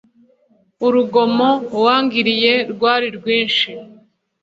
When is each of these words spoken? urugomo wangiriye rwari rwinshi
urugomo 0.85 1.49
wangiriye 1.83 2.53
rwari 2.71 3.07
rwinshi 3.17 3.67